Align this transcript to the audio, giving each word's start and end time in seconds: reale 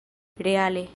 reale 0.35 0.89